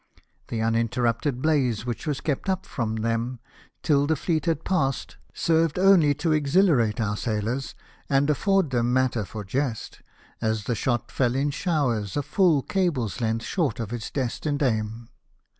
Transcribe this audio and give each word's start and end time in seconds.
The 0.47 0.63
uninterrupted 0.63 1.43
blaze 1.43 1.85
which 1.85 2.07
was 2.07 2.21
kept 2.21 2.49
up 2.49 2.65
from 2.65 2.95
them 2.95 3.39
till 3.83 4.07
the 4.07 4.15
fleet 4.15 4.47
had 4.47 4.63
passed, 4.65 5.17
served 5.31 5.77
only 5.77 6.15
to 6.15 6.31
exhilarate 6.31 6.99
our 6.99 7.15
sailors, 7.15 7.75
and 8.09 8.27
afford 8.27 8.71
them 8.71 8.91
matter 8.91 9.23
for 9.25 9.43
jest, 9.43 10.01
as 10.41 10.63
the 10.63 10.73
shot 10.73 11.11
fell 11.11 11.35
in 11.35 11.51
showers 11.51 12.17
a 12.17 12.23
full 12.23 12.63
cable's 12.63 13.21
length 13.21 13.45
short 13.45 13.79
of 13.79 13.93
its 13.93 14.09
destined 14.09 14.63
aim. 14.63 15.07